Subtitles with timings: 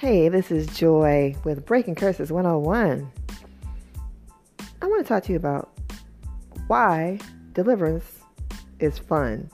[0.00, 3.12] Hey, this is Joy with Breaking Curses 101.
[4.80, 5.78] I want to talk to you about
[6.68, 7.18] why
[7.52, 8.20] deliverance
[8.78, 9.50] is fun.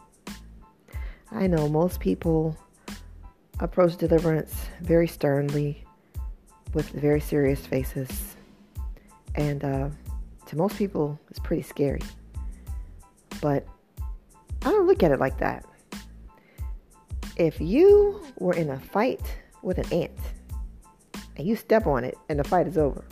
[1.32, 2.56] I know most people
[3.58, 5.82] approach deliverance very sternly
[6.74, 8.36] with very serious faces,
[9.34, 9.88] and uh,
[10.46, 12.02] to most people, it's pretty scary.
[13.42, 13.66] But
[14.62, 15.64] I don't look at it like that.
[17.34, 19.22] If you were in a fight
[19.60, 20.12] with an ant
[21.36, 23.04] and you step on it and the fight is over,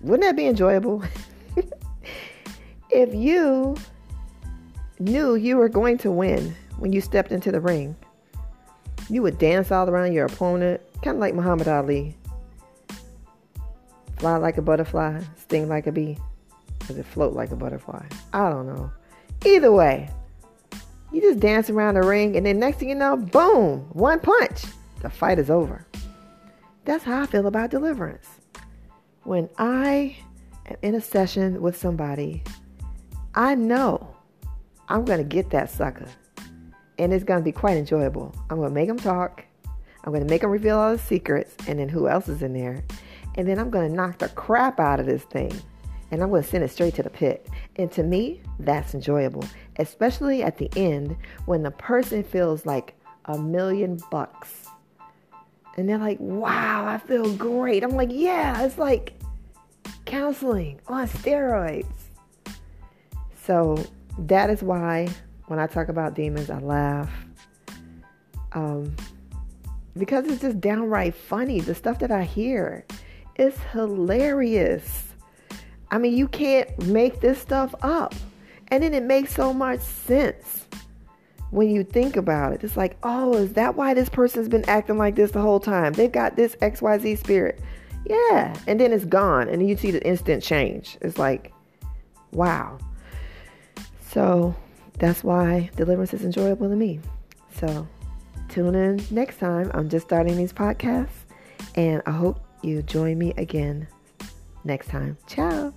[0.00, 1.02] wouldn't that be enjoyable?
[2.90, 3.76] if you
[4.98, 7.96] knew you were going to win when you stepped into the ring,
[9.08, 12.16] you would dance all around your opponent, kind of like Muhammad Ali.
[14.18, 16.18] Fly like a butterfly, sting like a bee.
[16.86, 18.04] Does it float like a butterfly?
[18.32, 18.90] I don't know.
[19.44, 20.10] Either way,
[21.12, 24.64] you just dance around the ring, and then next thing you know, boom, one punch,
[25.02, 25.86] the fight is over.
[26.86, 28.28] That's how I feel about deliverance.
[29.24, 30.16] When I
[30.66, 32.44] am in a session with somebody,
[33.34, 34.16] I know
[34.88, 36.06] I'm going to get that sucker.
[36.96, 38.32] And it's going to be quite enjoyable.
[38.48, 39.44] I'm going to make them talk.
[40.04, 42.52] I'm going to make them reveal all the secrets and then who else is in
[42.52, 42.84] there.
[43.34, 45.52] And then I'm going to knock the crap out of this thing
[46.12, 47.48] and I'm going to send it straight to the pit.
[47.74, 49.44] And to me, that's enjoyable,
[49.80, 54.68] especially at the end when the person feels like a million bucks.
[55.76, 57.84] And they're like, wow, I feel great.
[57.84, 59.14] I'm like, yeah, it's like
[60.06, 61.86] counseling on steroids.
[63.44, 63.84] So
[64.18, 65.08] that is why
[65.46, 67.10] when I talk about demons, I laugh.
[68.52, 68.96] Um,
[69.96, 71.60] because it's just downright funny.
[71.60, 72.84] The stuff that I hear
[73.36, 75.04] is hilarious.
[75.90, 78.14] I mean, you can't make this stuff up.
[78.68, 80.66] And then it makes so much sense
[81.56, 82.62] when you think about it.
[82.62, 85.94] It's like, oh, is that why this person's been acting like this the whole time?
[85.94, 87.60] They've got this XYZ spirit.
[88.04, 88.54] Yeah.
[88.66, 89.48] And then it's gone.
[89.48, 90.98] And you see the instant change.
[91.00, 91.54] It's like,
[92.32, 92.76] wow.
[94.10, 94.54] So
[94.98, 97.00] that's why deliverance is enjoyable to me.
[97.58, 97.88] So
[98.50, 99.70] tune in next time.
[99.72, 101.24] I'm just starting these podcasts.
[101.74, 103.88] And I hope you join me again
[104.62, 105.16] next time.
[105.26, 105.72] Ciao.